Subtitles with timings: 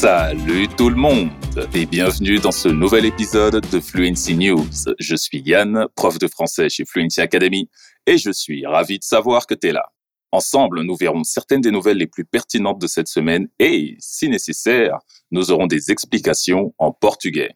[0.00, 1.28] Salut tout le monde
[1.74, 4.64] et bienvenue dans ce nouvel épisode de Fluency News.
[4.98, 7.68] Je suis Yann, prof de français chez Fluency Academy
[8.06, 9.84] et je suis ravi de savoir que tu es là.
[10.32, 15.00] Ensemble, nous verrons certaines des nouvelles les plus pertinentes de cette semaine et, si nécessaire,
[15.30, 17.50] nous aurons des explications en portugais.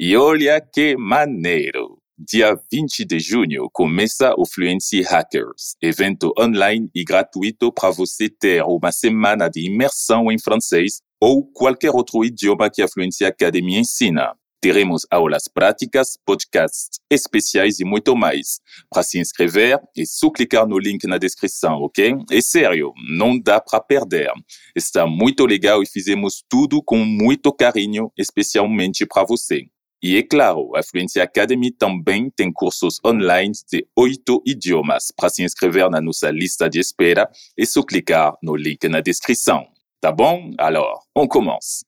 [0.00, 2.00] Que maneiro!
[2.16, 8.62] Dia 20 de junho começa o Fluency Hackers, evento online e gratuito para você ter
[8.62, 14.34] uma semana de imersão em francês ou qualquer outro idioma que a Fluency Academy ensina.
[14.60, 18.60] Teremos aulas práticas, podcasts especiais e muito mais.
[18.90, 22.14] Para se inscrever, é só clicar no link na descrição, ok?
[22.30, 24.30] É sério, não dá para perder.
[24.76, 29.62] Está muito legal e fizemos tudo com muito carinho, especialmente para você.
[30.02, 35.04] E é claro, a Fluency Academy também tem cursos online de oito idiomas.
[35.16, 37.26] Para se inscrever na nossa lista de espera,
[37.58, 39.66] é só clicar no link na descrição.
[40.04, 40.50] Tá bon?
[40.58, 41.82] Alors, on commence.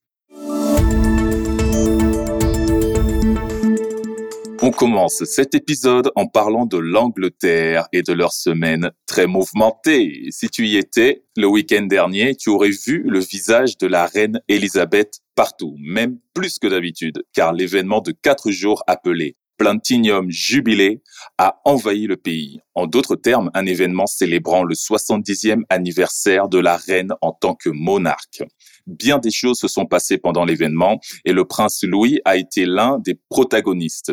[4.62, 10.28] On commence cet épisode en parlant de l'Angleterre et de leur semaine très mouvementée.
[10.31, 14.41] Si tu y étais le week-end dernier, tu aurais vu le visage de la reine
[14.48, 21.03] Elisabeth partout, même plus que d'habitude, car l'événement de quatre jours appelé Plantinium Jubilé
[21.39, 22.61] a envahi le pays.
[22.75, 27.71] En d'autres termes, un événement célébrant le 70e anniversaire de la reine en tant que
[27.71, 28.43] monarque.
[28.87, 32.98] Bien des choses se sont passées pendant l'événement et le prince Louis a été l'un
[32.98, 34.13] des protagonistes.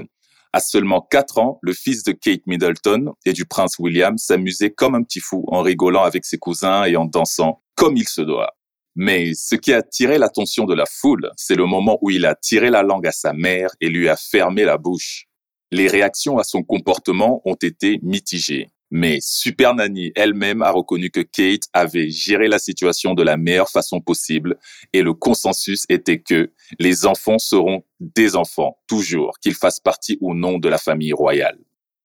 [0.53, 4.95] À seulement quatre ans, le fils de Kate Middleton et du prince William s'amusait comme
[4.95, 8.53] un petit fou en rigolant avec ses cousins et en dansant comme il se doit.
[8.95, 12.35] Mais ce qui a attiré l'attention de la foule, c'est le moment où il a
[12.35, 15.27] tiré la langue à sa mère et lui a fermé la bouche.
[15.73, 18.69] Les réactions à son comportement ont été mitigées.
[18.91, 23.71] Mais Super Nanny elle-même a reconnu que Kate avait géré la situation de la meilleure
[23.71, 24.59] façon possible
[24.93, 30.35] et le consensus était que les enfants seront des enfants, toujours, qu'ils fassent partie ou
[30.35, 31.57] non de la famille royale.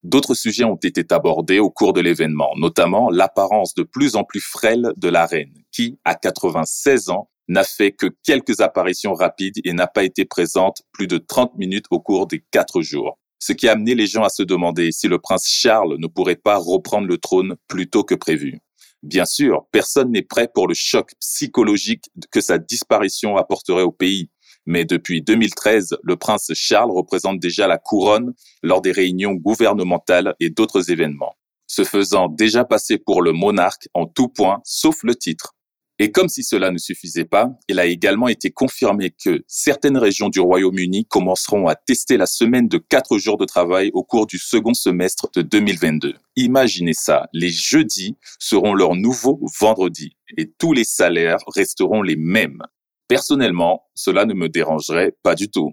[0.02, 4.40] D'autres sujets ont été abordés au cours de l'événement, notamment l'apparence de plus en plus
[4.40, 9.74] frêle de la reine, qui, à 96 ans, n'a fait que quelques apparitions rapides et
[9.74, 13.68] n'a pas été présente plus de 30 minutes au cours des quatre jours ce qui
[13.68, 17.06] a amené les gens à se demander si le prince Charles ne pourrait pas reprendre
[17.06, 18.60] le trône plus tôt que prévu.
[19.02, 24.30] Bien sûr, personne n'est prêt pour le choc psychologique que sa disparition apporterait au pays.
[24.66, 30.50] Mais depuis 2013, le prince Charles représente déjà la couronne lors des réunions gouvernementales et
[30.50, 35.54] d'autres événements, se faisant déjà passer pour le monarque en tout point, sauf le titre.
[36.00, 40.28] Et comme si cela ne suffisait pas, il a également été confirmé que certaines régions
[40.28, 44.38] du Royaume-Uni commenceront à tester la semaine de quatre jours de travail au cours du
[44.38, 46.14] second semestre de 2022.
[46.36, 52.62] Imaginez ça, les jeudis seront leurs nouveaux vendredis et tous les salaires resteront les mêmes.
[53.08, 55.72] Personnellement, cela ne me dérangerait pas du tout.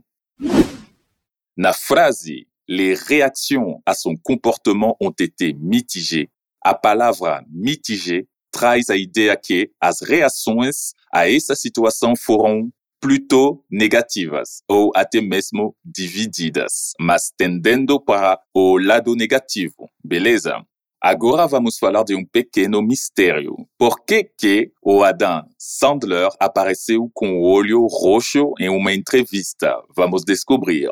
[1.56, 6.32] Nafrazi, les réactions à son comportement ont été mitigées.
[6.62, 12.70] A palavra mitigée traz a ideia que as reações a essa situação foram
[13.02, 20.66] plutôt negativas ou até mesmo divididas, mas tendendo para o lado negativo, beleza?
[21.02, 23.56] Agora vamos falar de um pequeno mistério.
[23.78, 29.76] Por que que o Adam Sandler apareceu com o olho roxo em uma entrevista?
[29.96, 30.90] Vamos descobrir.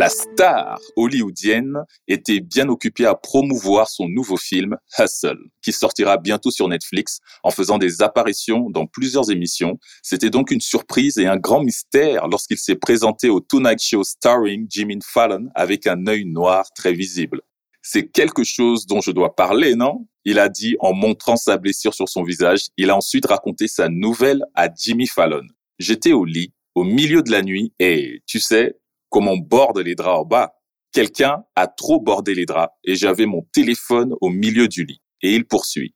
[0.00, 1.76] La star hollywoodienne
[2.08, 7.50] était bien occupée à promouvoir son nouveau film Hustle, qui sortira bientôt sur Netflix en
[7.50, 9.78] faisant des apparitions dans plusieurs émissions.
[10.02, 14.66] C'était donc une surprise et un grand mystère lorsqu'il s'est présenté au Tonight Show starring
[14.70, 17.42] Jimmy Fallon avec un œil noir très visible.
[17.82, 20.06] C'est quelque chose dont je dois parler, non?
[20.24, 22.68] Il a dit en montrant sa blessure sur son visage.
[22.78, 25.44] Il a ensuite raconté sa nouvelle à Jimmy Fallon.
[25.78, 28.76] J'étais au lit, au milieu de la nuit, et tu sais,
[29.10, 30.54] comme on borde les draps en bas.
[30.92, 35.02] Quelqu'un a trop bordé les draps et j'avais mon téléphone au milieu du lit.
[35.22, 35.94] Et il poursuit.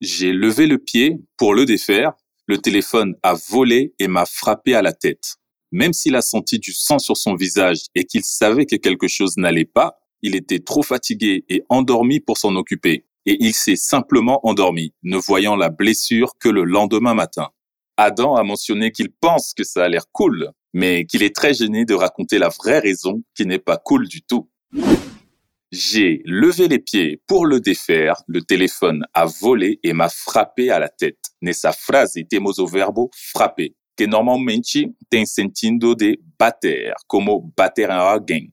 [0.00, 2.12] J'ai levé le pied pour le défaire.
[2.46, 5.36] Le téléphone a volé et m'a frappé à la tête.
[5.70, 9.36] Même s'il a senti du sang sur son visage et qu'il savait que quelque chose
[9.36, 13.04] n'allait pas, il était trop fatigué et endormi pour s'en occuper.
[13.26, 17.50] Et il s'est simplement endormi, ne voyant la blessure que le lendemain matin.
[17.98, 21.84] Adam a mentionné qu'il pense que ça a l'air cool, mais qu'il est très gêné
[21.84, 24.48] de raconter la vraie raison qui n'est pas cool du tout.
[25.70, 30.78] J'ai levé les pieds pour le défaire, le téléphone a volé et m'a frappé à
[30.78, 31.18] la tête.
[31.42, 37.92] Nessa frase temos o verbo frapper, que normalmente tem sentido de bater, como bater em
[37.92, 38.50] alguém,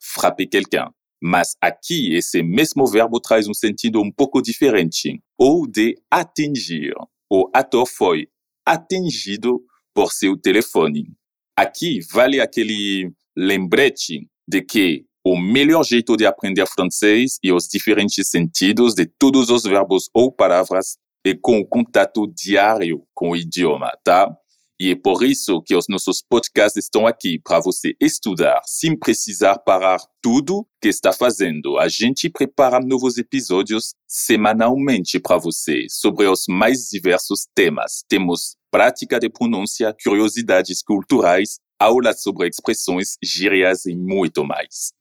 [0.00, 0.90] frapper quelqu'un.
[1.22, 6.94] Mas aqui esse mesmo verbo traz um sentido um pouco diferente, ou de atingir.
[7.30, 8.28] O ator foi
[8.64, 9.62] atingido
[9.94, 11.14] por seu telefone.
[11.56, 18.28] Aqui vale aquele lembrete de que o melhor jeito de aprender francês e os diferentes
[18.28, 23.90] sentidos de todos os verbos ou palavras é com o contato diário com o idioma,
[24.04, 24.30] tá?
[24.78, 29.58] E é por isso que os nossos podcasts estão aqui para você estudar sem precisar
[29.58, 31.78] parar tudo que está fazendo.
[31.78, 38.04] A gente prepara novos episódios semanalmente para você sobre os mais diversos temas.
[38.06, 44.92] Temos prática de pronúncia, curiosidades culturais, aulas sobre expressões, gírias e muito mais.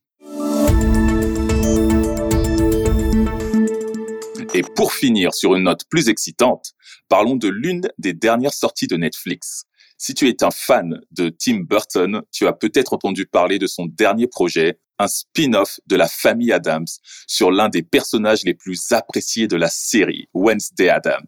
[4.56, 6.76] Et pour finir sur une note plus excitante,
[7.10, 9.66] parlons de l'une des dernières sorties de Netflix.
[9.98, 13.86] Si tu es un fan de Tim Burton, tu as peut-être entendu parler de son
[13.86, 16.88] dernier projet, un spin-off de la famille Adams
[17.28, 21.26] sur l'un des personnages les plus appréciés de la série, Wednesday Adams.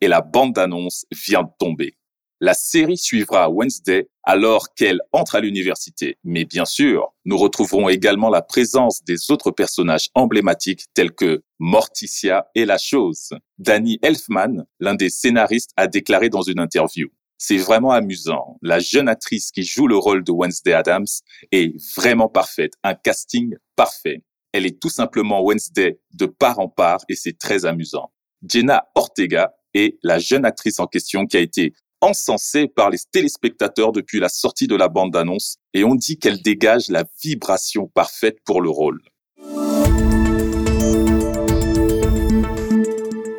[0.00, 1.96] Et la bande-annonce vient de tomber.
[2.40, 6.18] La série suivra Wednesday alors qu'elle entre à l'université.
[6.22, 12.46] Mais bien sûr, nous retrouverons également la présence des autres personnages emblématiques tels que Morticia
[12.54, 13.30] et la chose.
[13.58, 17.08] Danny Elfman, l'un des scénaristes, a déclaré dans une interview.
[17.38, 18.58] C'est vraiment amusant.
[18.60, 21.06] La jeune actrice qui joue le rôle de Wednesday Adams
[21.52, 22.74] est vraiment parfaite.
[22.82, 24.22] Un casting parfait.
[24.52, 28.10] Elle est tout simplement Wednesday de part en part et c'est très amusant.
[28.46, 33.92] Jenna Ortega est la jeune actrice en question qui a été encensée par les téléspectateurs
[33.92, 38.60] depuis la sortie de la bande-annonce et on dit qu'elle dégage la vibration parfaite pour
[38.60, 39.00] le rôle.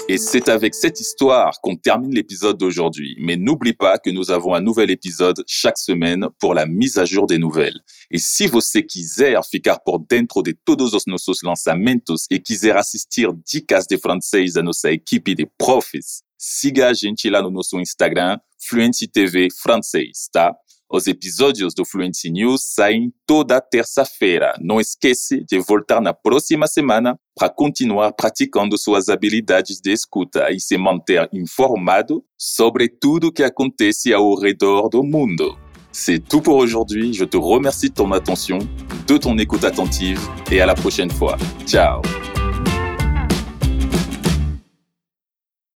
[0.10, 3.18] Et c'est avec cette histoire qu'on termine l'épisode d'aujourd'hui.
[3.20, 7.04] Mais n'oublie pas que nous avons un nouvel épisode chaque semaine pour la mise à
[7.04, 7.82] jour des nouvelles.
[8.10, 13.28] Et si você quiser ficar por dentro de todos os nossos lançamentos e quiser assistir
[13.46, 19.08] dicas de francês da nossa equipe de profs, siga a gente no nosso Instagram, Fluency
[19.08, 20.54] TV Francês, tá?
[20.90, 24.54] Os episódios do Fluency News saem toda terça-feira.
[24.62, 30.62] Não esquece de voltar na próxima semana para continuar praticando suas habilidades de escuta e
[30.62, 35.58] se manter informado sobre tudo que acontece ao redor do mundo.
[35.92, 37.12] C'est tout pour aujourd'hui.
[37.12, 38.60] Je te remercie de ton attention,
[39.08, 40.22] de ton écoute attentive
[40.52, 41.38] et à la prochaine fois.
[41.66, 42.02] Ciao